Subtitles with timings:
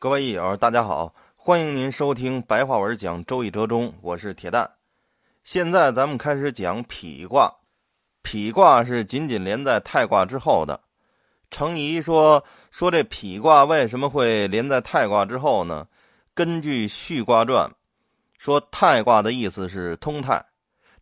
[0.00, 4.70] 各位益友，大家好，欢迎您收听白话文讲《周易》折中，我是铁蛋。
[5.42, 7.52] 现在咱们开始讲否卦。
[8.22, 10.80] 否卦是紧紧连在太卦之后的。
[11.50, 15.84] 程颐说：“说这否卦为什么会连在太卦之后呢？
[16.32, 17.68] 根据《续卦传》，
[18.38, 20.40] 说太卦的意思是通泰，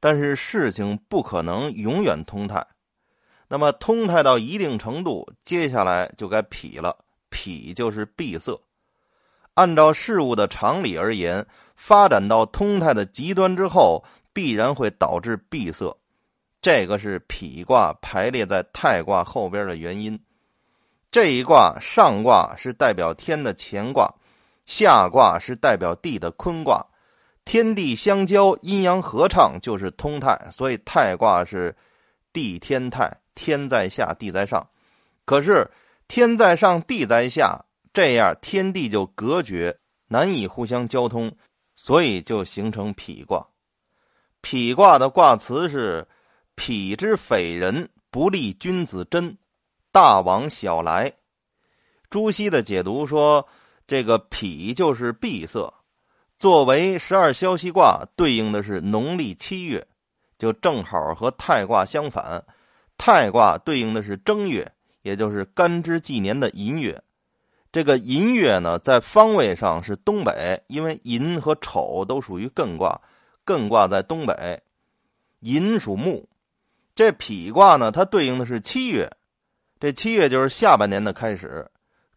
[0.01, 2.67] 但是事情不可能永远通泰。
[3.47, 6.97] 那么通泰到一定程度，接下来就该否了。
[7.31, 8.59] 否就是闭塞。”
[9.57, 15.97] 按照事物的常理而言，发展到通泰的极端之后，必然会导致闭塞。
[16.61, 20.19] 这个是否卦排列在太卦后边的原因。
[21.11, 24.13] 这一卦上卦是代表天的乾卦，
[24.67, 26.85] 下卦是代表地的坤卦。
[27.47, 30.37] 天地相交，阴阳合畅，就是通泰。
[30.51, 31.75] 所以太卦是
[32.33, 34.69] 地天泰，天在下，地在上。
[35.25, 35.71] 可是
[36.09, 37.65] 天在上，地在下。
[37.97, 39.75] 这样天地就隔绝，
[40.09, 41.35] 难以互相交通，
[41.77, 43.49] 所以就形成否卦。
[44.43, 46.07] 否卦的卦辞是
[46.55, 49.39] ：“否之匪人，不利君子贞，
[49.91, 51.11] 大往小来。”
[52.11, 53.49] 朱熹的解读说，
[53.87, 55.73] 这个否就是闭塞。
[56.39, 59.89] 作为十二消息卦，对应的是农历七月，
[60.39, 62.45] 就正好和太卦相反。
[62.99, 67.03] 太卦对应的是正月，也就是干支纪年的寅月。
[67.77, 72.99] 这个寅月呢，在方位上是东北，因为寅和丑都属于艮卦，
[73.45, 74.63] 艮卦在东北。
[75.41, 76.27] 寅属木，
[76.95, 79.11] 这匹卦呢，它对应的是七月，
[79.79, 81.71] 这七月就是下半年的开始。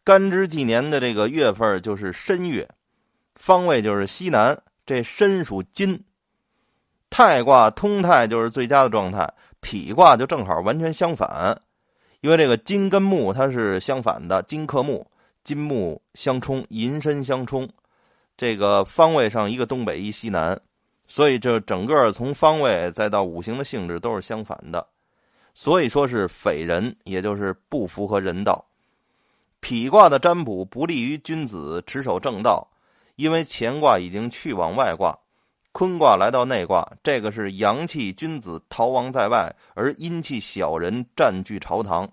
[0.06, 2.66] 干支纪年的这个月份就是申月，
[3.36, 4.58] 方位就是西南。
[4.86, 6.06] 这申属金，
[7.10, 9.30] 太卦通泰就是最佳的状态，
[9.60, 11.62] 匹卦就正好完全相反，
[12.22, 15.06] 因为这个金跟木它是相反的，金克木。
[15.44, 17.68] 金木相冲，寅申相冲，
[18.38, 20.60] 这个方位上一个东北一西南，
[21.08, 24.86] 所以这整个从方位再到五行的性质都是相反的，
[25.54, 28.66] 所以说是匪人，也就是不符合人道。
[29.62, 32.68] 否卦的占卜不利于君子持守正道，
[33.16, 35.18] 因为乾卦已经去往外卦，
[35.74, 42.10] 坤卦来到内卦，这个是阳气君子逃亡在外，而阴气小人占据朝堂。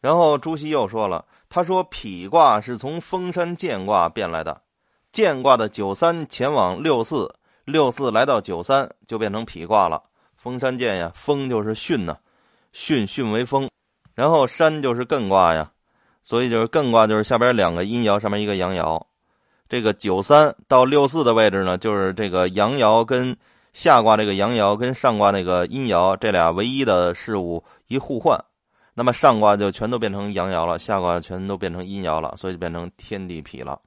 [0.00, 4.60] 然后朱熹又说了，他说否卦是从封山建卦变来的，
[5.12, 10.02] 建卦的九三前往六四，六四来到九三就变成否卦了。
[10.36, 12.16] 封山建呀，封就是巽呢，
[12.72, 13.68] 巽巽为风，
[14.14, 15.70] 然后山就是艮卦呀，
[16.22, 19.02] 所以就是艮卦就是下边两个阴爻，上面一个阳爻。
[19.68, 23.36] 这个九三到六四的位置呢，就是这个阳爻跟
[23.72, 28.42] 下卦这个阳爻跟上卦那个阴爻这俩唯一的事物一互换。
[28.98, 33.80] 那么上卦就全都变成阳爻了，下卦全都变成阴爻了，所以就变成天地痞了。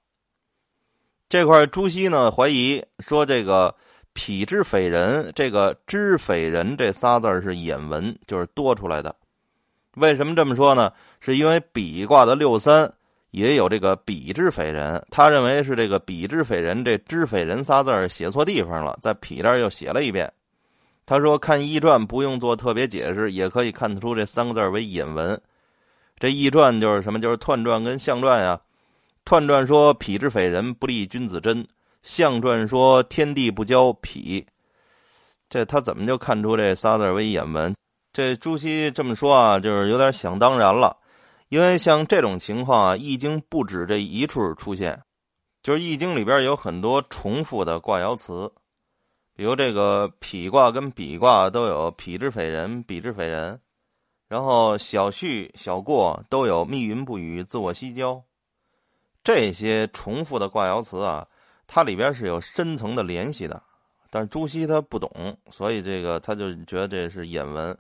[1.27, 3.75] 这块朱熹呢怀疑说这个
[4.16, 9.13] “痞之匪人”这个“之匪人”这仨字是引文，就是多出来的。
[9.95, 10.94] 为什么这么说呢？
[11.19, 12.89] 是因为比卦的六三
[13.31, 20.31] 也有这个“比之匪人”，他认为是这个“比之匪人”这“之匪人”仨字写错地方了，在“痞”这儿又写了一遍。
[21.11, 25.38] 他说：“看易传不用做特别解释，也可以看得出这三个字为引文。
[26.17, 27.19] 这易传就是什么？
[27.19, 28.57] 就是彖传跟象传呀。
[29.25, 31.66] 彖传说否之匪人，不利君子贞；
[32.01, 33.99] 象传说天地不交否。
[35.49, 37.75] 这他怎么就看出这仨字为引文？
[38.13, 40.95] 这朱熹这么说啊，就是有点想当然了。
[41.49, 44.97] 因为像这种情况啊，易经不止这一处出现，
[45.61, 48.49] 就是易经里边有很多重复的卦爻辞。”
[49.36, 53.59] 比如这个否卦跟比卦都有否之匪人，比之匪人，
[54.28, 58.24] 然后小序小过都有密云不雨，自我西郊。
[59.24, 61.28] 这些重复的卦爻辞啊，
[61.68, 63.62] 它里边是有深层的联系的。
[64.14, 65.09] 但是朱熹他不懂，
[65.52, 67.78] 所以这个他就觉得这是引文。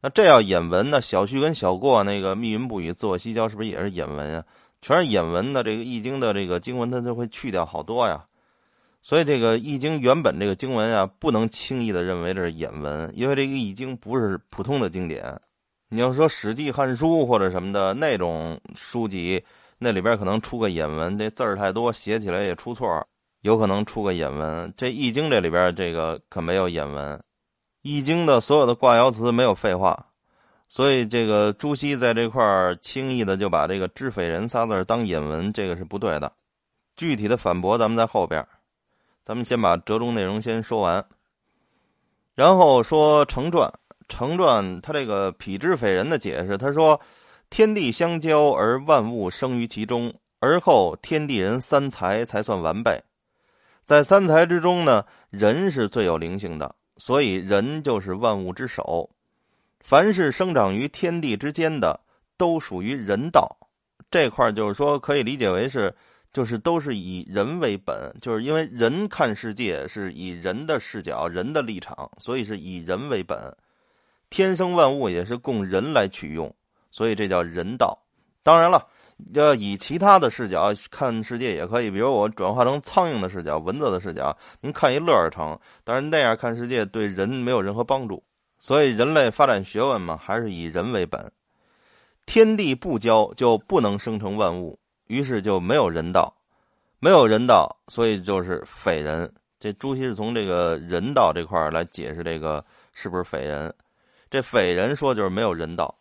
[0.00, 1.00] 那这要引文呢？
[1.00, 4.44] 小序跟小过那个密云不雨，自我西郊是不是也是引文啊？
[4.80, 8.24] 全是引文的这个易经的这个经文，它就会去掉好多呀。
[9.06, 15.38] 所以，这个《易经》原本这个经文啊，不能轻易的认为这是引文，因为这个《易经》不是普通的经典。
[15.90, 19.44] 你要说《史记》《汉书》或者什么的那种书籍，
[19.76, 23.06] 那里边可能出个引文，这字儿太多，写起来也出错，
[23.42, 24.72] 有可能出个引文。
[24.74, 27.18] 这《易经》这里边这个可没有引文，
[27.82, 30.06] 《易经》的所有的卦爻辞没有废话，
[30.66, 36.32] 所以这个朱熹在这块儿轻易的就把这个“知匪人”仨字当引文，这个是不对的。
[36.96, 38.42] 具体的反驳咱们在后边。
[39.24, 41.04] 咱们先把折中内容先说完，
[42.34, 43.72] 然后说成传。
[44.06, 47.00] 成传他这个“否之匪人”的解释，他说
[47.48, 53.02] ：“天地相交而万物生于其中，而后天地人三才才算完备。
[53.86, 59.08] 在三才之中呢，人是最有灵性的，所以人就是万物之首。
[59.80, 61.98] 凡是生长于天地之间的，
[62.36, 63.56] 都属于人道。
[64.10, 65.94] 这块就是说，可以理解为是，
[66.34, 73.56] 就是都是以人为本，就是因为人看世界是以人的视角、人的立场，所以是以人为本。
[74.28, 76.54] 天生万物也是供人来取用，
[76.90, 77.98] 所以这叫人道。
[78.42, 78.86] 当然了。
[79.32, 85.56] 要以其他的视角看世界也可以，比如我转化成苍蝇的视角、蚊子的视角，您看一乐儿成。
[85.84, 88.20] 但是那样看世界对人没有任何帮助，
[88.58, 91.30] 所以人类发展学问嘛，还是以人为本。
[92.26, 96.34] 天地不交就不能生成万物，于是就没有人道，
[96.98, 99.32] 没有人道，所以就是匪人。
[99.60, 103.74] 这朱熹是从这个人道这块来解释这个是不是匪人。
[104.30, 105.94] 这匪人说就是没有人道。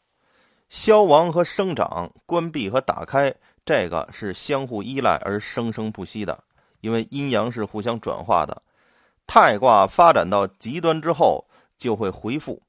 [0.70, 3.34] 消亡和生长，关闭和打开，
[3.66, 6.44] 这个是相互依赖而生生不息的，
[6.82, 8.62] 因为阴阳是互相转化的。
[9.28, 11.46] 太卦发展到极端之后
[11.78, 12.62] 就会回复，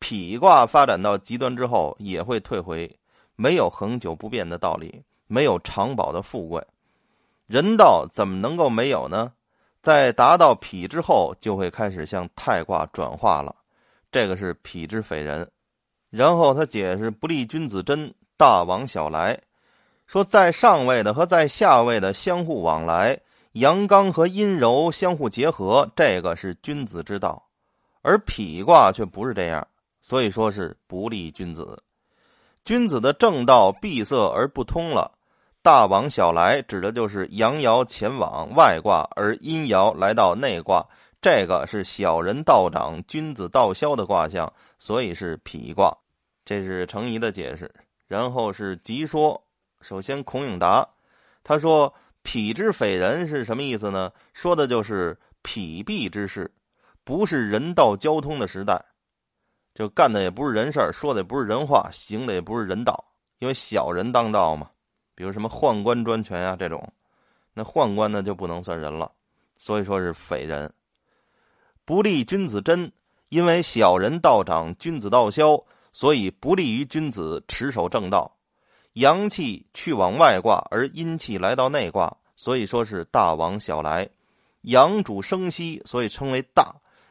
[0.00, 2.98] 否卦发展到极端之后也会退回，
[3.36, 5.02] 没有恒久不变的道理，
[5.34, 6.64] 没有长保的富贵。
[7.46, 9.32] 人道怎么能够没有呢？
[9.82, 13.54] 在达到否之后，就会开始向太卦转化了，
[14.12, 15.50] 这个是否之匪人。
[16.10, 19.38] 然后他解释不利君子贞，大往小来，
[20.06, 23.18] 说在上位的和在下位的相互往来，
[23.52, 27.42] 阳刚和阴柔相互结合，这个是君子之道。
[28.02, 29.66] 而否卦却不是这样，
[30.00, 31.82] 所以说是不利君子。
[32.64, 35.13] 君子的正道闭塞而不通了，
[35.64, 40.86] 大往小来指的就是阳爻前往外卦，而阴爻来到内卦，
[41.22, 45.96] 这个是小人道长，君子道消的卦象，所以是否卦。
[46.44, 47.72] 这是程颐的解释，
[48.06, 49.42] 然后是集说。
[49.80, 50.86] 首先，孔颖达
[51.42, 51.90] 他说
[52.22, 54.12] ：“痞之匪人是什么意思呢？
[54.34, 56.52] 说的就是否蔽之事，
[57.04, 58.78] 不是人道交通的时代，
[59.74, 63.02] 就干的也不是人事儿，说的也不是人话，行的也不是人道，
[63.38, 64.68] 因为小人当道嘛。
[65.14, 66.92] 比如什么宦官专权呀这种，
[67.52, 69.10] 那宦官呢就不能算人了，
[69.58, 70.72] 所以说是匪人，
[71.84, 72.92] 不利君子贞，
[73.28, 75.62] 因为小人道长，君子道消。”
[75.96, 78.36] 所以不利于君子持守正道，
[78.94, 84.10] 阳气去往外卦，而阴气来到内卦，所以说是大往小来。
[84.62, 86.64] 阳主生息，所以称为大；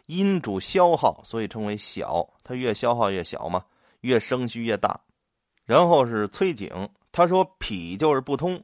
[0.07, 2.27] 阴主消耗，所以称为小。
[2.43, 3.63] 它越消耗越小嘛，
[4.01, 4.99] 越生虚越大。
[5.63, 6.69] 然后是崔景，
[7.13, 8.61] 他说脾就是不通，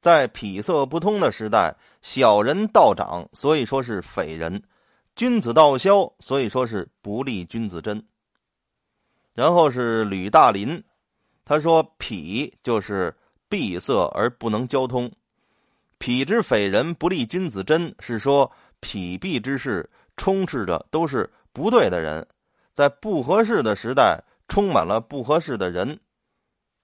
[0.00, 4.56] 在脾色不通的时代，小人道长，所以说是匪人；
[5.16, 8.02] 君子道消，所以说是不利君子贞。
[9.34, 10.82] 然后是吕大林，
[11.44, 13.14] 他说：“痞就是
[13.48, 15.10] 闭塞而不能交通，
[15.98, 18.50] 痞之匪人不利君子贞，是说
[18.80, 22.24] 痞蔽之事充斥着都是不对的人，
[22.72, 25.98] 在不合适的时代充满了不合适的人，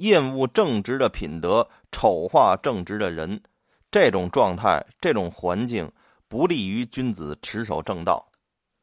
[0.05, 3.43] 厌恶正直的品德，丑化正直的人，
[3.91, 5.91] 这种状态、这种环境
[6.29, 8.27] 不利于君子持守正道。”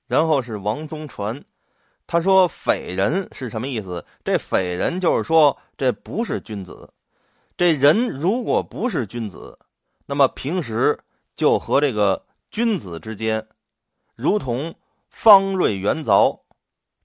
[0.07, 1.41] 然后是王宗传。
[2.05, 4.03] 他说：“匪人是什么意思？
[4.23, 6.91] 这匪人就是说，这不是君子。
[7.55, 9.57] 这人如果不是君子，
[10.05, 10.99] 那么平时
[11.35, 13.47] 就和这个君子之间，
[14.15, 14.75] 如同
[15.09, 16.37] 方锐圆凿。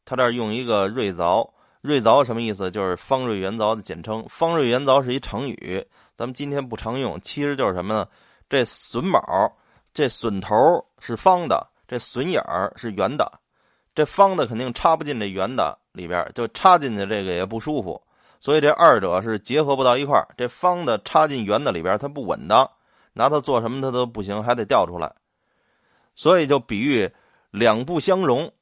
[0.05, 1.49] 他这儿用一个锐凿，
[1.87, 2.71] 锐凿什么意思？
[2.71, 4.25] 就是方锐圆凿的简称。
[4.29, 7.19] 方锐圆凿是一成语，咱们今天不常用。
[7.23, 8.07] 其实就是什么呢？
[8.49, 9.21] 这榫卯，
[9.95, 10.55] 这榫头
[10.99, 13.31] 是方的，这榫眼儿是圆的。”
[13.95, 17.99] 这方的肯定插不进这圆的里边，就插进去这个也不舒服，
[18.41, 20.29] 所以这二者是结合不到一块儿。
[20.37, 22.71] 这方的插进圆的里边，它不稳当，
[23.15, 25.11] 拿它做什么它都不行，还得掉出来。
[26.15, 27.11] 所以就比喻
[27.51, 28.53] 两不相容，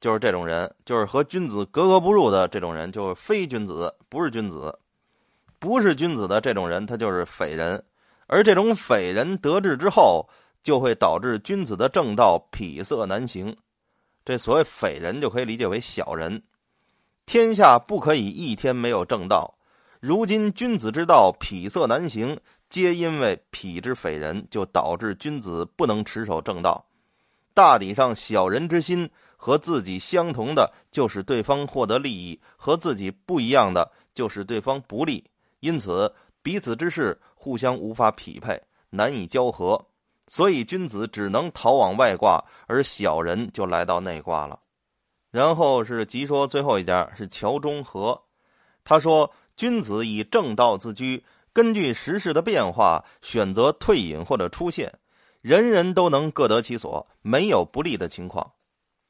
[0.00, 4.76] 就是这种人，就是和君子格格不入的这种人，就是非君子，不是君子，
[5.58, 7.82] 不是君子的这种人，他就是匪人。
[8.26, 10.26] 而这种匪人得志之后，
[10.62, 13.54] 就会导致君子的正道痞色难行。
[14.24, 16.42] 这所谓匪人，就可以理解为小人。
[17.26, 19.52] 天下不可以一天没有正道。
[20.00, 22.38] 如今君子之道痞色难行，
[22.70, 26.86] 皆因为痞之匪人，就导致君子不能持守正道。
[27.52, 29.10] 大抵上，小人之心
[29.42, 35.24] 和自己相同的，就使对方获得利益；和自己不一样的，就使对方不利。
[35.60, 39.82] 因此，彼此之事互相无法匹配，难以交合。
[40.28, 44.60] 所以君子只能逃往外卦，而小人就来到内卦了。
[45.30, 48.20] 然后是即说最后一家是乔中和，
[48.84, 54.92] 他说：君子以正道自居，根据时事的变化选择退隐或者出现，
[55.40, 58.52] 人人都能各得其所，没有不利的情况。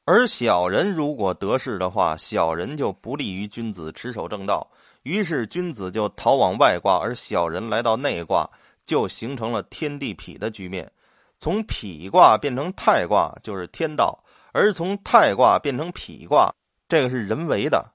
[0.03, 4.67] 而小人如果得势的话，小人就不利于君子持守正道，
[5.03, 8.49] 于是君子就逃往外卦，而小人来到内卦，
[8.85, 10.91] 就形成了天地痞的局面。
[11.39, 16.51] 从痞卦变成太卦就是天道，而从太卦变成痞卦，
[16.89, 17.93] 这个是人为的。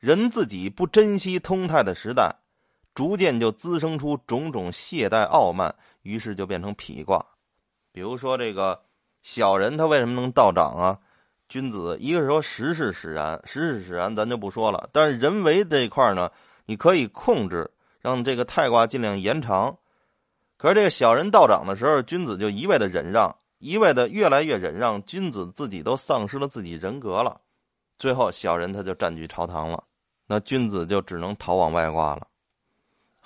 [0.00, 2.34] 人自己不珍惜通泰的时代，
[2.94, 7.24] 逐渐就滋生出种种懈怠傲慢，于是就变成痞卦。
[7.92, 8.82] 比如说这个
[9.22, 10.98] 小人，他为什么能道长啊？
[11.48, 14.88] 君子一个是说时势使然，时势使然咱就不说了。
[14.92, 16.30] 但是人为这一块呢，
[16.66, 17.70] 你可以控制，
[18.00, 19.76] 让这个太卦尽量延长。
[20.56, 27.40] 可是这个小人道长的时候，君子就一味的忍让，一味的越来越忍让，君子自己都丧失了自己人格了。
[27.98, 29.84] 最后小人他就占据朝堂了。
[30.26, 32.26] 那君子就只能逃往外挂了。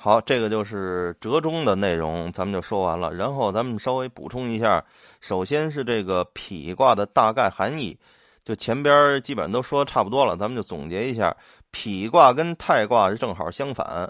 [0.00, 3.12] 好，这个就是折中的内容，咱们就说完了。
[3.12, 4.84] 然后咱们稍微补充一下，
[5.20, 7.98] 首先是这个痞卦的大概含义，
[8.44, 11.36] 就前边基本上都说差不多了，咱们就总结一下：
[11.72, 14.08] 痞卦跟太卦是正好相反。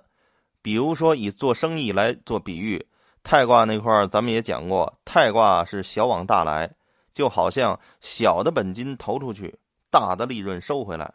[0.61, 2.87] 比如说以做生意来做比喻，
[3.23, 6.71] 太卦那块咱们也讲过，太卦是小往大来，
[7.15, 9.59] 就好像小的本金投出去，
[9.91, 11.15] 大的利润收回来。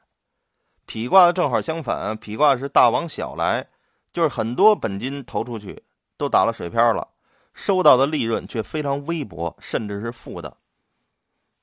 [0.87, 3.67] 痞卦正好相反，痞卦是大往小来，
[4.13, 5.83] 就是很多本金投出去
[6.15, 7.07] 都打了水漂了，
[7.53, 10.55] 收到的利润却非常微薄，甚至是负的。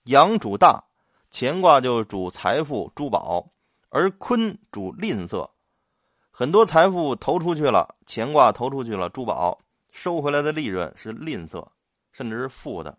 [0.04, 0.82] 阳主大，
[1.30, 3.52] 乾卦就主财富珠宝，
[3.88, 5.48] 而坤主吝啬，
[6.30, 9.58] 很多财富投出去了，乾卦投出去了珠宝，
[9.92, 11.64] 收回来的利润是吝啬，
[12.10, 12.98] 甚至是负的。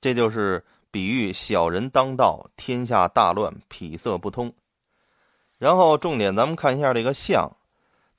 [0.00, 4.52] 这就是比喻小人当道，天下大乱，痞色不通。
[5.58, 7.50] 然后重点，咱们看一下这个象，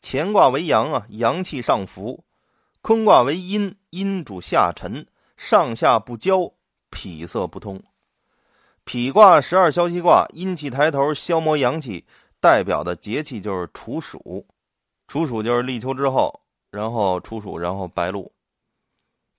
[0.01, 2.23] 乾卦为阳啊，阳气上浮；
[2.81, 5.05] 坤卦为阴，阴主下沉，
[5.37, 6.51] 上下不交，
[6.89, 7.81] 痞色不通。
[8.83, 12.03] 痞卦十二消息卦，阴气抬头，消磨阳气，
[12.39, 14.47] 代表的节气就是处暑。
[15.07, 16.41] 处暑就是立秋之后，
[16.71, 18.31] 然后处暑，然后白露。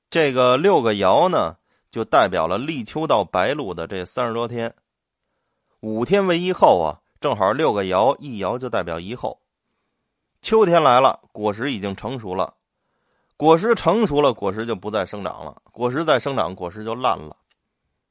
[0.08, 1.56] 这个六个爻呢，
[1.90, 4.72] 就代表了立秋到白露的这三十多天，
[5.80, 7.02] 五天为一候啊。
[7.20, 9.41] 正好六个爻，一爻就代表一后。
[10.42, 12.52] 秋天来了，果实已经成熟了。
[13.36, 15.62] 果实成熟了，果实就不再生长了。
[15.70, 17.36] 果实再生长，果实就烂了。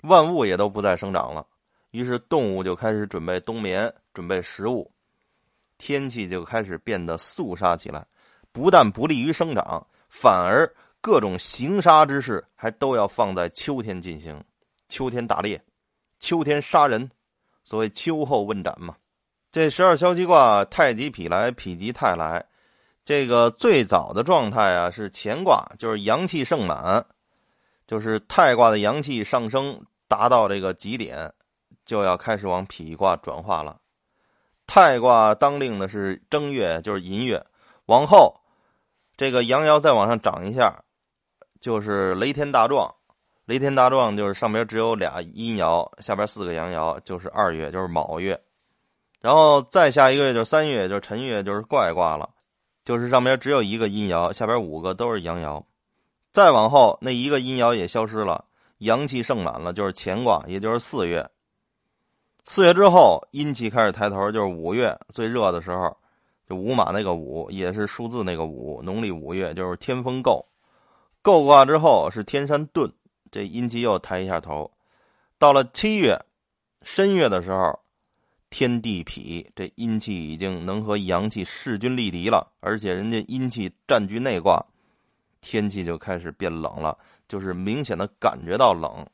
[0.04, 1.46] 万物也都不再生长了。
[1.92, 4.90] 于是动物就开始准备冬眠，准备食物。
[5.78, 8.08] 天气就开始变得肃杀起来，
[8.54, 14.42] 不但不利于生长，反而各种行杀之事还都要放在秋天进行。
[14.88, 15.62] 秋天打猎，
[16.20, 17.10] 秋天杀人，
[17.66, 18.96] 所谓秋后问斩嘛。
[19.51, 22.46] 这十二消息卦，太极否来，否极泰来。
[23.03, 27.05] 这个最早的状态啊，是乾卦，就是阳气盛满，
[27.86, 29.77] 就是太卦的阳气上升
[30.08, 31.34] 达到这个极点，
[31.84, 33.77] 就要开始往否卦转化了。
[34.67, 37.46] 太卦当令的是正月，就是寅月，
[37.88, 38.34] 往后
[39.17, 40.81] 这个阳爻再往上涨一下，
[41.60, 42.89] 就是雷天大壮。
[43.43, 48.39] 雷天大壮就是上边只有俩阴爻，下边四个阳爻，就是二月，就是卯月。
[49.22, 52.28] 然后再下一个月就是三月，就是辰月，就是怪卦了，
[52.84, 55.63] 就是上边只有一个阴爻，下边五个都是阳爻。
[56.32, 58.44] 再往后那一个阴爻也消失了，
[58.80, 61.30] 阳气盛满了，就是乾卦，也就是四月。
[62.46, 65.96] 四月之后阴气开始抬头，就是五月最热的时候，
[66.50, 70.44] 就五马那个五也是数字那个五，农历五月就是天风姤。
[71.22, 72.92] 姤卦之后是天山遁，
[73.30, 74.72] 这阴气又抬一下头。
[75.38, 76.20] 到了七月
[76.82, 77.78] 申月的时候。
[78.51, 84.63] 天地痞，这阴气已经能和阳气势均力敌了，而且人家阴气占据内卦，
[85.39, 86.96] 天气就开始变冷了，
[87.29, 89.08] 就是明显的感觉到冷。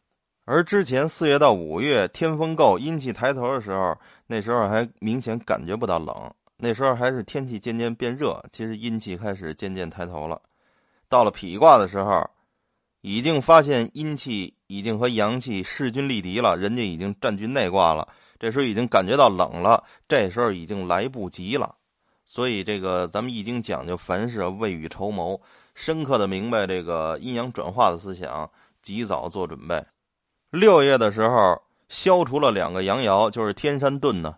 [0.43, 10.41] 而之前四月到五月天风够，阴气抬头的时候，那时候还明显感觉不到冷，那时候还是天气渐渐变热，其实阴气开始渐渐抬头了。
[11.07, 12.27] 到了痞卦的时候，
[13.01, 18.07] 已经发现阴气已经和阳气势均力敌了，人家已经占据内卦了。
[18.39, 21.75] 这时候已经感觉到冷了，这时候已经来不及了，
[22.25, 25.39] 所以这个咱们易经讲究凡事未雨绸缪，
[25.73, 28.49] 深刻的明白这个阴阳转化的思想，
[28.81, 29.85] 及早做准备。
[30.49, 34.35] 六月的时候消除了两个阳爻，就是天山遁呢。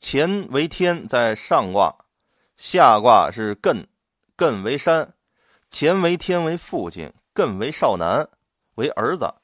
[0.00, 1.92] 乾为天在上卦，
[2.56, 3.84] 下卦是艮，
[4.36, 5.12] 艮为山，
[5.72, 8.28] 乾为天为父亲，艮为少男
[8.76, 9.34] 为儿子。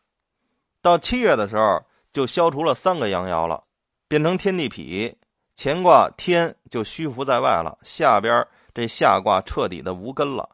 [0.81, 1.83] 到七月的时候
[2.13, 3.64] 就消除了三个阳爻了。
[4.15, 5.13] 变成天地痞，
[5.57, 10.49] 乾卦天就虚浮在外了，下边这下卦彻底的无根了。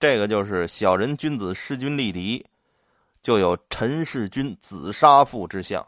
[0.00, 2.44] 这个就是小人君子弑君力敌，
[3.22, 5.86] 就有陈弑君子杀父之象，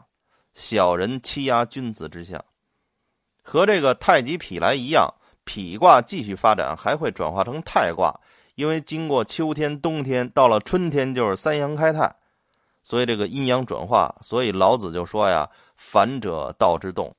[0.53, 2.41] 小人欺压君子之象。
[3.41, 5.13] 和这个太极痞来一样，
[5.45, 8.17] 痞卦继续发展，还会转化成太卦，
[8.55, 12.15] 因为经过秋天、冬天，到了春天就是三阳开泰，
[12.83, 14.13] 所以这个阴阳转化。
[14.21, 17.15] 所以老子就说呀：“反者道之动。”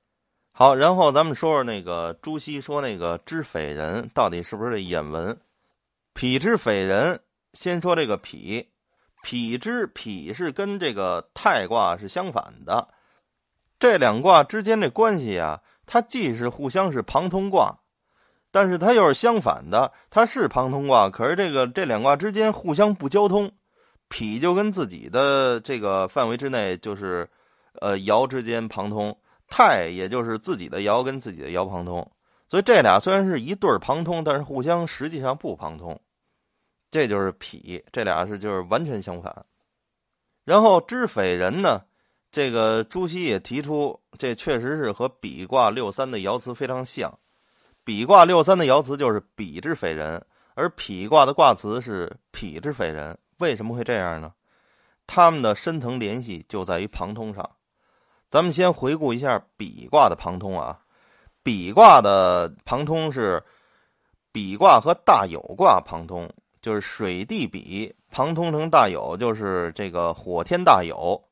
[0.54, 5.36] 好，然后咱们说说那个朱熹说那个知匪人到底是不是这眼文？
[6.12, 7.20] 匹之匪人，
[7.54, 8.68] 先说这个匹
[9.24, 12.86] ”，“匹之匹是跟这个太卦是相反的，
[13.80, 15.60] 这两卦之间这关系啊。
[15.86, 17.80] 它既是互相是旁通卦，
[18.50, 19.92] 但是它又是相反的。
[20.08, 23.52] 它是旁通卦，可是这个这两卦之间互相不交通。
[24.14, 27.28] 痞就跟自己的这个范围之内，就是
[27.80, 29.12] 呃爻之间旁通；
[29.48, 32.08] 太也就是自己的爻跟自己的爻旁通。
[32.46, 36.00] 所以这俩虽然是一对旁通，但是互相实际上不旁通。
[36.92, 39.44] 这就是痞，这俩是就是完全相反。
[40.44, 41.82] 然后知匪人呢？
[42.30, 47.12] 这个朱熹也提出，这确实是和比卦六三的爻辞非常像。
[47.82, 53.16] 比卦六三的爻辞就是“比之匪人”，而否卦的卦辞是“痞之匪人”。
[53.38, 54.32] 为什么会这样呢？
[55.06, 57.48] 他们的深层联系就在于旁通上。
[58.30, 60.80] 咱们先回顾一下比卦的旁通啊。
[61.42, 63.42] 比卦的旁通是
[64.32, 66.28] 比卦和大有卦旁通，
[66.62, 71.22] 就是水地比旁通成大有，就是这个火天大有。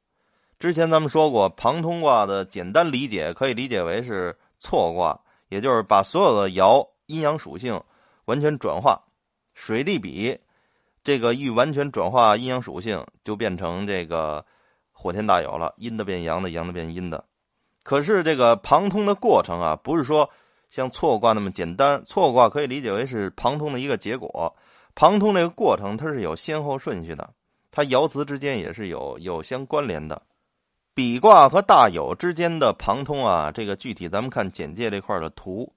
[0.59, 5.19] 之前咱们说过，旁通卦的简单理解可以理解为是错卦，
[5.49, 7.83] 也就是把所有的爻阴阳属性
[8.27, 9.03] 完全转化。
[9.55, 10.39] 水地比，
[11.05, 14.45] 这个欲完全转化阴阳属性，就变成这个
[14.93, 17.25] 火天大有了，阴的变阳的，阳的变阴的。
[17.83, 20.29] 可是这个旁通的过程啊，不是说
[20.71, 22.01] 像错卦那么简单。
[22.07, 24.55] 错卦可以理解为是旁通的一个结果，
[24.95, 27.29] 旁通这个过程它是有先后顺序的，
[27.73, 30.23] 它爻辞之间也是有有相关联的。
[30.95, 35.75] 比卦和大有之间的旁通啊，这个具体咱们看简介这块的图，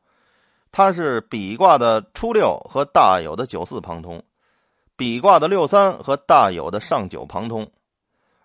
[0.72, 4.22] 它是比卦的初六和大有的九四旁通，
[4.96, 7.70] 比卦的六三和大有的上九旁通，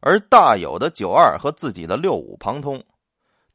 [0.01, 2.83] 而大有的九二和自己的六五旁通。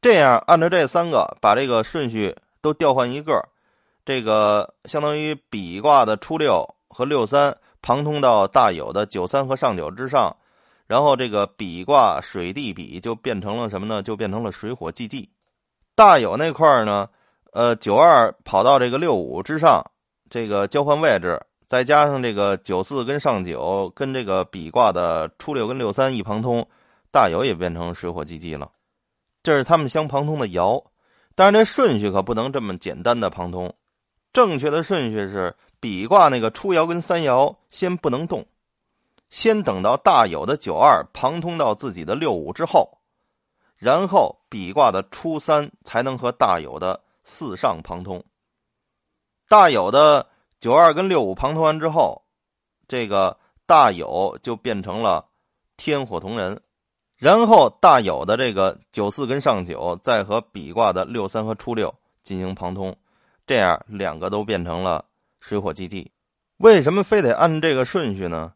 [0.00, 3.42] 这样按照这三个把这个顺序都调换一个，
[4.04, 10.34] 这个相当于比卦的初六和六三旁通到大有的九三和上九之上。
[10.86, 14.00] 然后这个比卦水地比就变成了什么呢？
[14.04, 15.28] 就变成了水火既济。
[15.96, 17.08] 大有那块呢，
[17.52, 19.82] 呃，九二跑到这个六五之上，
[20.30, 26.68] 这个交换位置，再加上这个九四跟上九跟这个比卦的初六跟六三一旁通，
[27.10, 28.70] 大有也变成水火既济了。
[29.42, 30.84] 这是他们相旁通的爻，
[31.34, 33.74] 但是这顺序可不能这么简单的旁通。
[34.32, 38.46] 正确的顺序是比卦那个初爻跟三爻先不能动。
[39.28, 42.98] 先等到大有的九二旁通到自己的六五之后，
[43.76, 48.22] 然后比卦的初三才能和大有的四上旁通。
[49.48, 50.26] 大有的
[50.60, 52.22] 九二跟六五旁通完之后，
[52.88, 55.26] 这个大有就变成了
[55.76, 56.58] 天火同人，
[57.16, 62.96] 然后大有的这个九四跟上九再和比卦的六三和初六进行旁通，
[63.46, 65.04] 这样两个都变成了
[65.40, 66.10] 水火既济。
[66.58, 68.52] 为什么非得按这个顺序呢？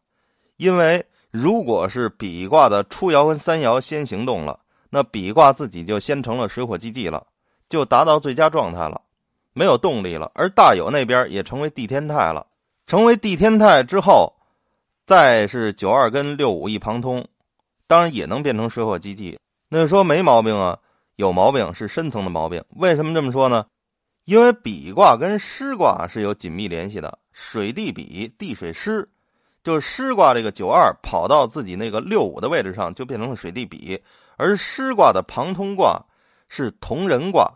[0.57, 4.59] 因为如果是比卦的初爻跟三爻先行动了，
[4.89, 7.27] 那比卦自己就先成了水火既济了，
[7.69, 9.01] 就达到最佳状态了，
[9.53, 10.31] 没有动力了。
[10.35, 12.45] 而大有那边也成为地天泰了，
[12.85, 14.33] 成为地天泰之后，
[15.05, 17.25] 再是九二跟六五一旁通，
[17.87, 19.39] 当然也能变成水火既济。
[19.69, 20.77] 那就说没毛病啊？
[21.15, 22.63] 有毛病，是深层的毛病。
[22.77, 23.65] 为什么这么说呢？
[24.25, 29.07] 因为比卦跟师卦是有紧密联系的，水地比，地水师。
[29.63, 34.01] 就是师卦这个九二跑到自己那个六五的位置上，就变成了水地比，
[34.37, 36.03] 而师卦的旁通卦
[36.49, 37.47] 是同人卦。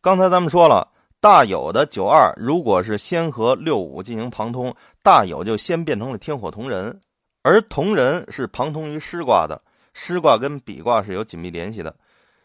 [0.00, 0.88] 刚才咱们说了，
[1.24, 4.70] 大有的九二如果是先和六五进行旁通，
[5.02, 7.00] 大有就先变成了天火同人，
[7.40, 9.58] 而同人是旁通于师卦的。
[9.94, 11.96] 师卦跟比卦是有紧密联系的。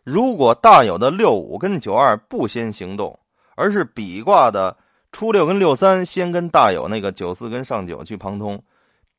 [0.05, 3.19] 如果大有的六五跟九二不先行动，
[3.57, 4.77] 而是比卦的
[5.11, 8.63] 初六跟六三先跟大有那个九四跟上九去旁通。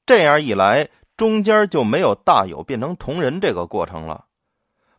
[0.07, 4.25] 这样一来，中间就没有大有变成同人这个过程了，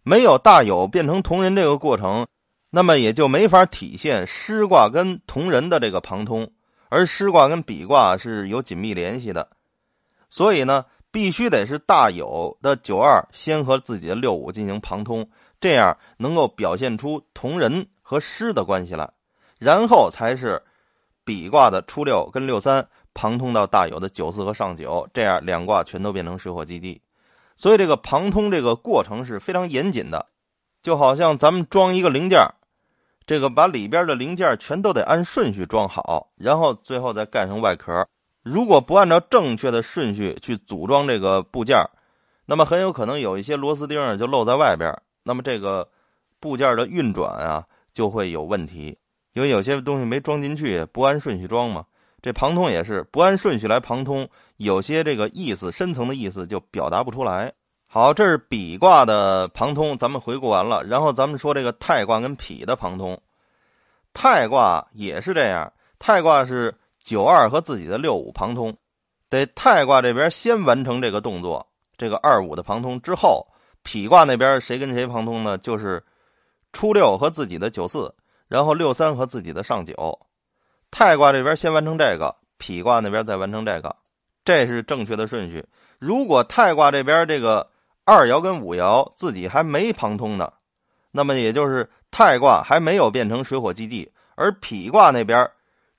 [0.04, 2.28] 没有大有变成同人这个过程，
[2.72, 6.52] 那么也就没法体现师卦跟同人的这个旁通，
[6.90, 9.48] 而师卦跟比卦是有紧密联系的，
[10.30, 15.30] 所以呢，必须得是大有的九二先和自己的六五进行旁通，
[15.60, 19.08] 这样能够表现出同人和师的关系来，
[19.60, 20.60] 然后才是
[21.24, 22.88] 比卦的初六跟六三。
[23.14, 27.02] 旁通到大有的九四和上九，这样两卦全都变成水火既济。
[27.58, 30.28] 所以这个旁通这个过程是非常严谨的，
[30.82, 32.40] 就好像咱们装一个零件
[33.32, 38.06] 这个把里边的零件全都得按顺序装好，然后最后再盖上外壳。
[38.44, 41.78] 如果不按照正确的顺序去组装这个部件
[42.46, 45.88] 那么很有可能有一些螺丝钉就露在外边，那么这个
[46.42, 48.98] 部件的运转啊就会有问题，
[49.32, 51.86] 因为有些东西没装进去，不按顺序装嘛。
[52.22, 57.54] 这旁通也是不按顺序来旁通，有些这个意思深层的意思就表达不出来。
[57.94, 63.22] 好，这是比卦的旁通，咱们回顾完了，然后咱们说这个太卦跟匹的旁通。
[64.14, 66.74] 太卦也是这样，太卦是
[67.04, 68.74] 九二和自己的六五旁通，
[69.28, 73.46] 得太卦这边先完成这个动作，这个二五的旁通之后，
[73.84, 75.58] 匹卦那边谁跟谁旁通呢？
[75.58, 76.02] 就是
[76.72, 78.16] 初六和自己的九四，
[78.48, 80.18] 然后六三和自己的上九。
[80.92, 83.94] 太卦这边先完成这个，匹卦那边再完成这个，
[84.46, 85.66] 这是正确的顺序。
[86.00, 87.70] 如果太卦这边这个
[88.06, 90.52] 二爻跟五爻自己还没旁通呢，
[91.12, 95.50] 那么也就是太卦还没有变成水火既济，而否卦那边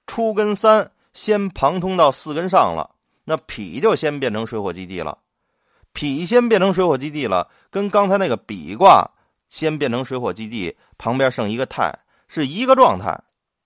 [0.06, 2.90] 初跟三先旁通到四跟上了，
[3.24, 5.18] 那否就先变成水火既济了。
[5.94, 9.08] 否先变成水火既济了，跟刚才那个比卦
[9.48, 11.94] 先变成水火既济，旁边剩一个太，
[12.28, 13.18] 是一个状态。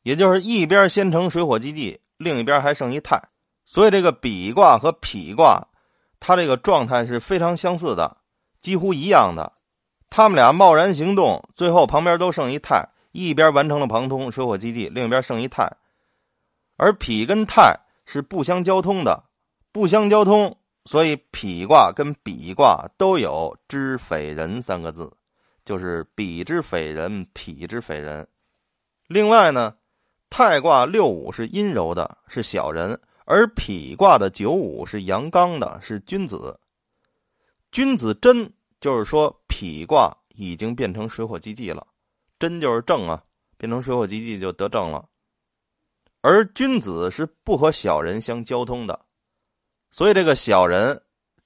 [0.02, 3.20] 也就是一边先成水火既济，另一边还剩一太，
[3.64, 5.60] 所以这个比卦和否卦，
[6.20, 8.16] 它这个状态是非常相似的，
[8.66, 9.52] 几乎一样的。
[10.10, 15.70] 他们俩贸然行动，最后旁边都剩一太，一边完成了旁通水火既济，另一边剩一太。
[16.76, 19.22] 而脾跟太是不相交通的，
[19.70, 25.12] 不相交通，所以脾卦跟比卦都有知匪人三个字，
[25.64, 28.26] 就是比之匪人，否之匪人。
[29.06, 29.76] 另外呢。
[30.28, 32.92] 太卦六五是阴柔的，是小人；
[33.26, 36.58] 而脾卦的九五是阳刚的，是君子。
[37.70, 41.86] 君子真就是说，否卦已经变成水火既济了，
[42.38, 43.22] 真就是正啊，
[43.56, 45.08] 变成水火既济就得正了。
[46.20, 48.98] 而君子是不和小人相交通的，
[49.90, 51.00] 所以这个小人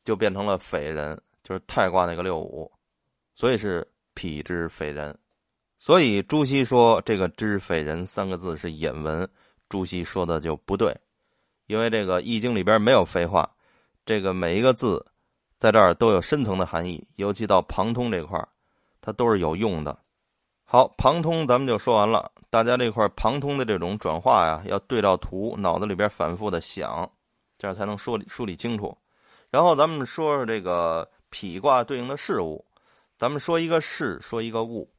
[0.04, 2.70] 就变成了匪人，就是太卦那个六五，
[3.34, 5.16] 所以是否之匪人。
[5.78, 9.28] 所以朱熹说这个“知匪人”三个字是引文，
[9.68, 10.94] 朱熹说的就不对，
[11.66, 13.50] 因为这个《易经》里边没有废话，
[14.04, 15.06] 这个每一个字
[15.60, 18.48] 在这儿都有深层的含义，尤其到旁通这块儿，
[19.02, 19.96] 它都是有用的。
[20.64, 27.06] 好，旁通咱们就说完了，大家这块旁通的这种转化呀，要对照图，脑子里边反复的想，
[27.58, 28.96] 这样才能说理梳理清楚。
[29.50, 32.64] 然后咱们说说这个否卦对应的事物，
[33.18, 34.90] 咱们说一个事，说一个物。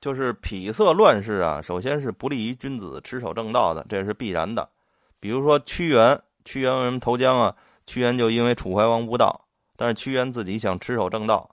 [0.00, 4.68] 就是痞色乱世啊，首先是不利于君子持守正道的，这是必然的。
[5.18, 7.56] 比如说屈原，屈原为什么投江啊？
[7.86, 9.45] 屈原就因为楚怀王无道，
[9.76, 11.48] 但是屈原自己想持守正道，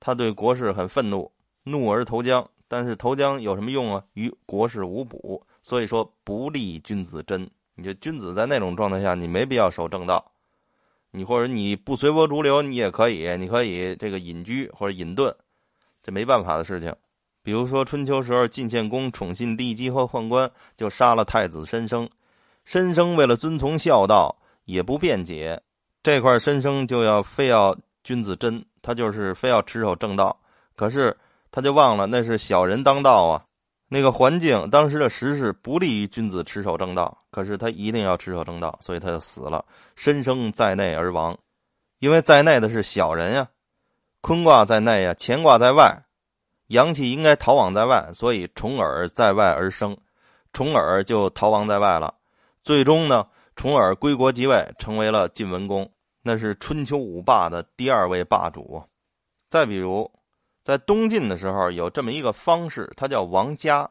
[0.00, 1.30] 他对国事很愤怒，
[1.64, 2.48] 怒而投江。
[2.68, 4.02] 但是投江有什么用啊？
[4.14, 7.48] 与国事无补，所以说不利君子真。
[7.76, 10.32] 你这君子在那种状态下，你没必要守正道，
[11.12, 15.32] 你或者你不随波逐流，你也可以，你可以这个隐居或者隐遁，
[16.02, 16.92] 这没办法的事情。
[17.42, 22.08] 比如说春秋时候，晋献公宠信骊姬和宦官，就杀了太子申生。
[22.64, 25.62] 申生为了遵从孝道，也不辩解，
[26.06, 30.38] 这块申生就要非要君子真，他就是非要持守正道。
[30.76, 31.16] 可是
[31.50, 33.42] 他就忘了那是小人当道啊，
[33.88, 37.24] 那个环境当时的时势不利于君子持守正道。
[37.32, 39.64] 可是他一定要持守正道，所以他就死了。
[39.96, 41.36] 申生在内而亡，
[41.98, 43.48] 因为在内的是小人呀，
[44.20, 46.04] 坤卦在内呀，乾卦在外。
[46.68, 49.96] 阳气应该逃往在外，所以重耳在外而生，
[50.52, 52.14] 重耳就逃亡在外了。
[52.62, 55.90] 最终呢，重耳归国即位，成为了晋文公，
[56.26, 58.82] 那是春秋五霸的第二位霸主。
[59.48, 60.10] 再比如，
[60.64, 63.88] 在东晋的时候，有这么一个方士，他叫王嘉，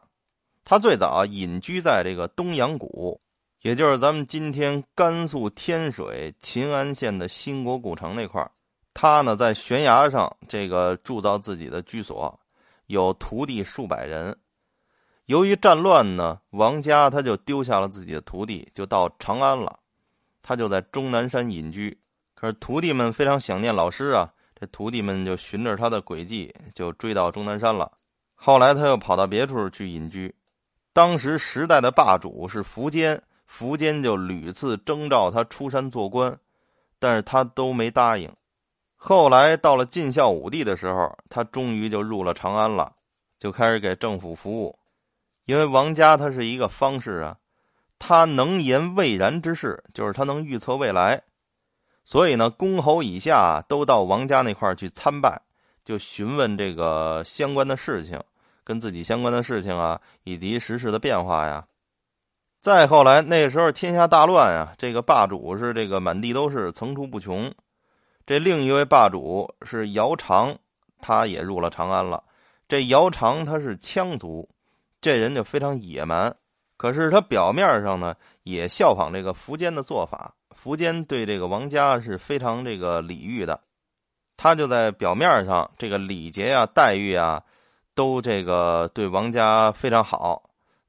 [0.62, 3.18] 他最早隐居在这个东阳谷，
[3.62, 8.46] 也就是咱们今天甘肃天水秦安县的新国古城那块。
[8.92, 12.38] 他呢，在悬崖上这个铸造自己的居所。
[12.88, 14.36] 有徒弟数百人，
[15.24, 19.78] 由于战乱呢，王家他就丢下了自己的徒弟，就到长安了。
[20.42, 21.98] 他就在终南山隐居。
[22.36, 27.90] 可是徒弟们非常想念老师啊，这徒弟们就循着他的轨迹，就追到终南山了。
[28.34, 30.32] 后来他又跑到别处去隐居。
[30.92, 33.20] 当时时代的霸主是苻坚，
[33.50, 36.38] 苻坚就屡次征召他出山做官，
[36.98, 38.30] 但是他都没答应。
[38.94, 42.92] 后来到了晋孝武帝的时候，他终于就入了长安了，
[43.38, 44.78] 就开始给政府服务。
[45.46, 47.38] 因为王家他是一个方士啊，
[47.98, 51.22] 他能言未然之事，就是他能预测未来。
[52.06, 55.42] 所以呢，公侯以下都到王家那块去参拜，
[55.84, 58.22] 就询问这个相关的事情，
[58.62, 61.66] 跟自己相关的事情啊，以及时事的变化呀。
[62.62, 67.52] 再后来，那时候天下大乱啊，这个霸主是这个满地都是，层出不穷。
[68.24, 70.56] 这另一位霸主是姚长，
[71.00, 72.22] 他也入了长安了。
[72.68, 74.48] 这姚长他是羌族，
[75.00, 76.32] 这人就非常野蛮，
[76.76, 78.14] 可是他表面上呢
[78.44, 80.32] 也效仿这个苻坚的做法。
[80.66, 83.60] 苻坚对这个王家是非常这个礼遇的，
[84.36, 87.40] 他就在表面上这个礼节啊、待遇啊，
[87.94, 90.42] 都这个对王家非常好。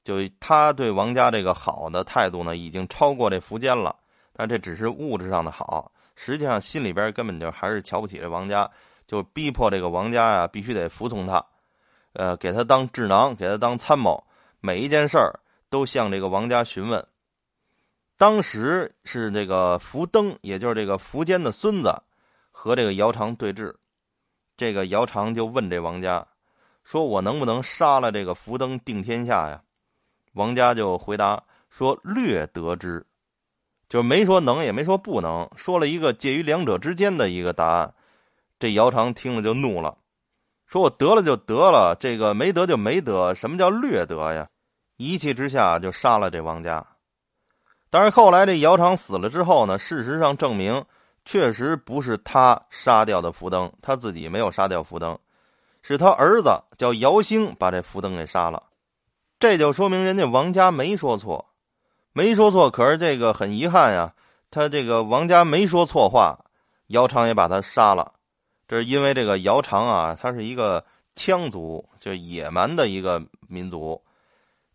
[0.03, 3.95] 就他对王家这个好的态度呢，已经超过这苻坚了。
[4.33, 8.67] 但这只是物质上的好，实际上心里边根本就还是瞧不起这王家，
[9.05, 11.45] 就逼迫这个王家呀必须得服从他，
[12.13, 14.23] 呃，给他当智囊，给他当参谋，
[14.59, 17.05] 每一件事儿都向这个王家询问。
[18.17, 21.93] 当时是这个福登，也就是这个苻坚的孙子，
[22.51, 23.73] 和这个姚长对峙。
[24.57, 26.25] 这个姚长就问这王家，
[26.83, 29.61] 说我能不能杀了这个福登定天下呀？
[30.33, 33.05] 王家就回答说略得之，
[33.87, 37.93] 就没说能，也没说不能，说了一个介于两者之间的一个答案。
[38.57, 39.95] 这姚长听了就怒了，
[40.65, 44.49] 说我得了就得了，这个没得就没得，什么叫略得呀？
[44.95, 46.83] 一气之下就杀了这王家。
[47.89, 50.83] 但是后来这姚长死了之后呢，事实上证明
[51.23, 55.17] 确实不是他杀掉的福登，他自己没有杀掉福登，
[55.81, 58.63] 是他儿子叫姚兴把这福登给杀了。
[59.39, 61.45] 这就说明人家王家没说错，
[62.11, 62.69] 没说错。
[62.69, 64.13] 可是这个很遗憾呀，
[64.49, 66.37] 他这个王家没说错话，
[66.87, 68.13] 姚长也把他杀了。
[68.67, 70.83] 这是因为这个姚长啊，他是一个
[71.15, 74.01] 羌族，就野蛮的一个民族，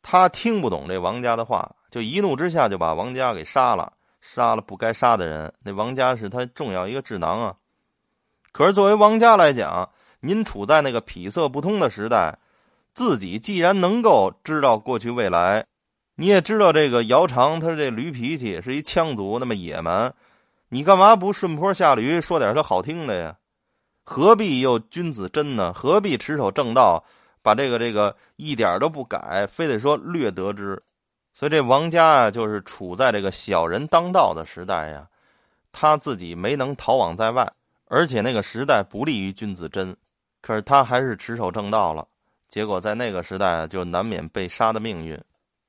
[0.03, 1.75] 他听不懂这王家的话。
[1.91, 5.53] 就一怒之下就把王家给杀了，杀了不该杀的人。
[5.63, 7.55] 那王家是他重要一个智囊啊。
[8.51, 12.39] 可是作为王家来讲，您处在那个痞色不通的时代，
[12.95, 15.67] 自己既然能够知道过去未来，
[16.17, 20.15] 你也知道这个姚长他这驴脾气是一羌族那么野蛮，
[20.71, 23.37] 你干嘛不顺坡下驴说点他好听的呀？
[24.05, 25.75] 何必又君子真呢？
[25.75, 27.05] 何必持守正道，
[27.43, 30.81] 把这个这个一点都不改，非得说略得之？
[31.35, 35.07] 所以这王家啊，就是处在这个小人当道的时代呀，
[35.73, 37.51] 他自己没能逃往在外，
[37.87, 39.97] 而且那个时代不利于君子真，
[40.41, 42.07] 可是他还是持守正道了，
[42.49, 45.19] 结果在那个时代啊，就难免被杀的命运。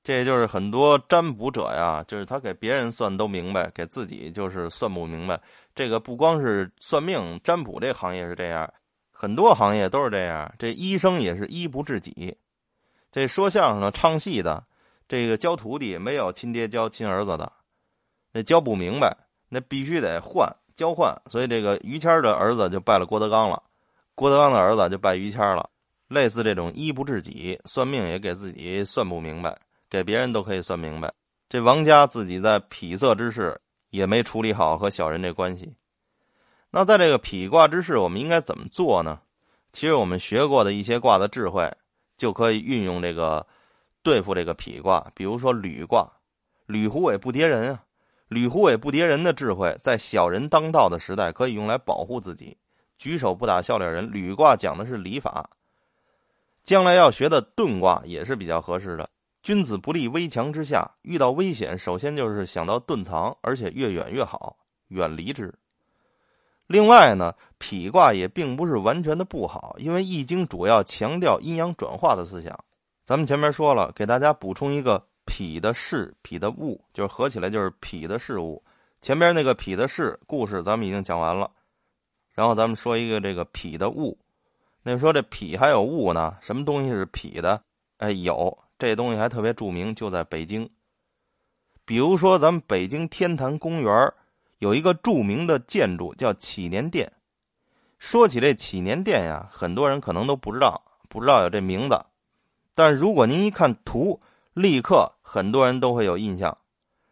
[0.03, 5.39] 这就是很多占卜者呀，就是他给别人算都明白，给自己就是算不明白。
[5.73, 8.69] 这个不光是算命占卜这行业是这样，
[9.23, 10.53] 很多行业都是这样。
[10.59, 12.35] 这医生也是医不治己，
[13.09, 14.61] 这说相声的、唱戏的。
[15.07, 17.49] 这个教徒弟没有亲爹教亲儿子的，
[18.33, 19.15] 那教不明白，
[19.47, 21.15] 那必须得换交换。
[21.31, 23.63] 所以这个于谦的儿子就拜了郭德纲了，
[24.13, 25.69] 郭德纲的儿子就拜于谦了。
[26.09, 29.57] 类似这种医不治己，算命也给自己算不明白，
[29.89, 31.09] 给别人都可以算明白。
[31.47, 33.57] 这王家自己在痞色之事
[33.89, 35.73] 也没处理好和小人这关系。
[36.75, 39.21] 那在这个痞卦之事，我们应该怎么做呢？
[39.71, 41.71] 其实我们学过的一些卦的智慧，
[42.17, 43.45] 就可以运用这个。
[44.05, 46.05] 对付这个痞卦，比如说履卦，
[46.65, 47.85] 履虎尾不跌人啊，
[48.27, 52.57] 履虎尾不跌人的智慧，在小人当道的时代可以用来保护自己。
[52.97, 55.49] 举手不打笑脸人，履卦讲的是礼法。
[56.65, 59.09] 将来要学的遁卦也是比较合适的。
[59.41, 64.57] 君子不立危墙之下，遇到危险，首先就是想到遁藏，而且越远越好，
[64.89, 65.53] 远离之。
[66.67, 72.57] 另外呢，痞卦也并不是完全的不好，因为易经主要强调阴阳转化的思想。
[73.05, 78.63] 咱们前面说了，给大家补充一个“痞”的事，“痞”的物，就是合起来就是“痞”的事物。
[79.01, 81.51] 前边那个“痞”的事故事，咱们已经讲完了。
[82.33, 84.17] 然后咱们说一个这个“痞”的物。
[84.81, 86.37] 那说这“痞”还有物呢？
[86.41, 87.61] 什么东西是痞的？
[87.97, 90.69] 哎，有这东西还特别著名，就在北京。
[91.85, 94.13] 比如说，咱们北京天坛公园
[94.63, 97.11] 有一个著名的建筑叫祈年殿。
[97.99, 101.99] 说起这祈年殿呀，很多人可能都不知道，不知道有这名字。
[102.73, 104.21] 但如果您一看图，
[104.53, 106.57] 立刻很多人都会有印象，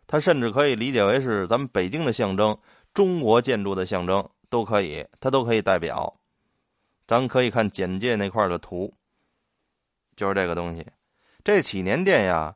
[0.07, 2.57] 它甚至可以理解为是咱们北京的象征，
[2.93, 6.17] 中国建筑的象征都可以，它都可以代表。
[7.05, 8.93] 咱可以看简介那块的图，
[10.15, 10.85] 就是这个东西。
[11.43, 12.55] 这祈年殿呀，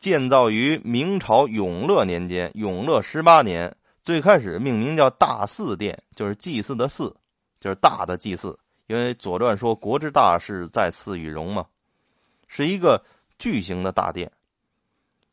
[0.00, 7.12] 建造于明朝永乐年间，永乐十八年，最开始命名叫大祀殿，就是祭祀的祀，
[7.58, 8.56] 就是大的祭祀。
[8.86, 11.66] 因为《左传》说“国之大事，在祀与戎”嘛。
[12.46, 13.04] 是一个
[13.36, 14.30] 巨型的大殿，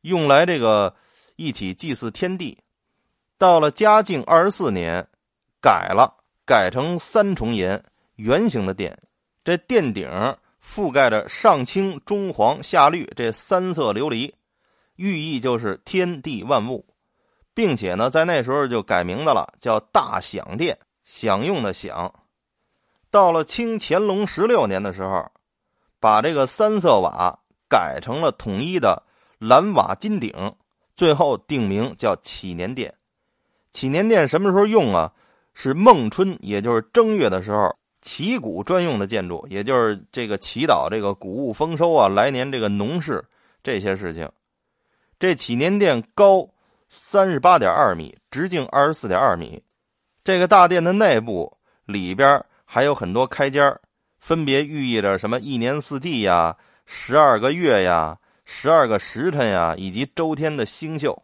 [0.01, 0.95] 用来这个
[1.36, 2.57] 一起祭祀天地。
[3.38, 5.07] 到了嘉靖二十四年，
[5.62, 6.12] 改了，
[6.43, 7.83] 改成三重檐
[8.15, 8.97] 圆形的殿，
[9.43, 10.09] 这殿顶
[10.59, 14.33] 覆盖着上青、中黄、下绿这三色琉璃，
[14.95, 16.83] 寓意就是天地万物，
[17.53, 22.13] 并且呢，在那时候就改名字了，叫大享殿，享用的享。
[23.11, 25.29] 到了清乾隆十六年的时候，
[25.99, 27.39] 把这个三色瓦
[27.69, 29.03] 改成了统一的
[29.37, 30.55] 蓝瓦金顶，
[30.95, 32.93] 最后定名叫祈年殿。
[33.71, 35.11] 祈年殿什么时候用啊？
[35.55, 43.23] 是孟春，也就是正月的时候，祈谷专用的建筑，也就是这个祈祷这个谷物丰收啊，来年这个农事
[43.61, 44.27] 这些事情。
[45.19, 46.49] 这祈年殿高
[46.95, 49.60] 三十八点二米，直径二十四点二米。
[50.23, 53.75] 这个大殿的内部里边还有很多开间
[54.19, 61.19] 分别寓意着什么一年四季呀、十二个月呀、十二个时辰呀，以及周天的星宿。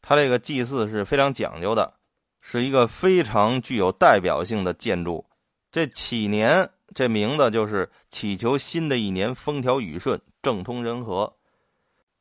[0.00, 1.94] 它这个祭祀是非常讲究的，
[2.40, 5.24] 是一个非常具有代表性的建筑。
[5.70, 11.32] 这祈年这名字就是祈求新的一年风调雨顺、政通人和。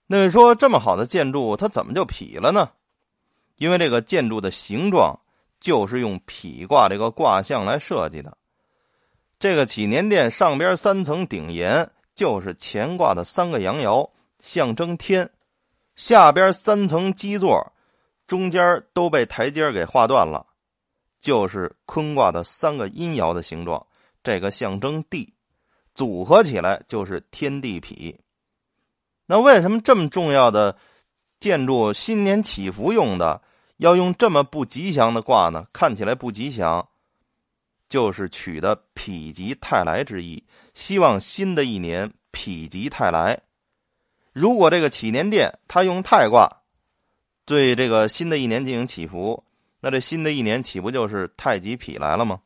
[0.06, 2.70] 那说这么好的建筑，它怎么就劈了呢？
[3.62, 5.16] 因为这个建筑的形状
[5.60, 8.36] 就是用匹挂这个卦象来设计的。
[9.38, 15.30] 这个祈年殿上边三层顶檐就是乾卦的三个阳爻，象征天。
[15.96, 17.72] 下边三层基座，
[18.26, 20.44] 中间都被台阶给划断了，
[21.20, 23.86] 就是坤卦的三个阴爻的形状。
[24.24, 25.36] 这个象征地，
[25.94, 28.18] 组合起来就是天地痞。
[29.28, 30.76] 那为什么这么重要的
[31.40, 33.40] 建筑，新年祈福用的，
[33.82, 35.66] 要用这么不吉祥的卦呢？
[35.74, 36.88] 看起来不吉祥，
[37.90, 40.44] 就是取的否极泰来之意，
[40.76, 43.42] 希望新的一年否极泰来。
[44.34, 46.48] 如果这个祈年殿它用太卦，
[47.44, 49.44] 对这个新的一年进行祈福，
[49.80, 52.40] 那这新的一年岂不就是太极否来了吗？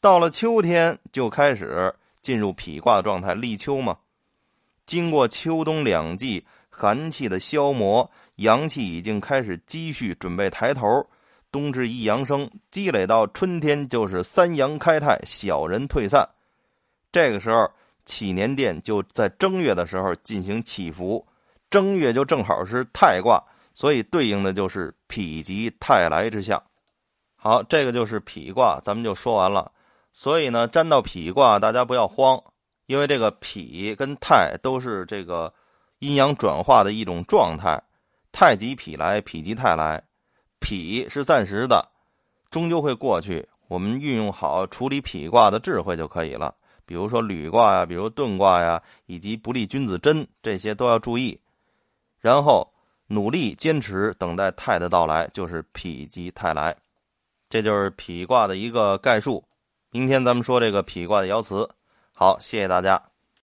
[0.00, 3.98] 到了秋天就开始进入否卦的状态，立秋嘛。
[4.86, 11.06] 经过秋冬两季寒气的消磨，阳气已经开始积蓄，准备抬头。
[11.52, 16.28] 冬至一阳生，积累到春天就是三阳开泰，小人退散。
[17.12, 17.70] 这个时候。
[18.04, 21.24] 祈年殿就在正月的时候进行祈福，
[21.70, 23.40] 正月就正好是太卦，
[23.74, 26.60] 所以对应的就是否极泰来之象。
[27.36, 29.70] 好，这个就是否卦，咱们就说完了。
[30.12, 32.42] 所以呢，占到否卦，大家不要慌，
[32.86, 35.54] 因为这个否跟泰都是这个
[36.02, 37.80] 阴阳转化的一种状态，
[38.32, 40.02] 太极否来，否极泰来。
[40.60, 41.88] 否是暂时的，
[42.50, 43.48] 终究会过去。
[43.68, 46.52] 我们运用好处理否卦的智慧就可以了。
[46.84, 51.38] 比如说履卦呀，比如遁卦呀，以及不利君子贞这些都要注意，
[52.18, 52.68] 然后
[53.06, 56.76] 努力坚持等待泰的到来，就是否极泰来。
[57.48, 59.44] 这就是否卦的一个概述。
[59.90, 61.70] 明天咱们说这个否卦的爻辞。
[62.12, 63.11] 好，谢谢大家。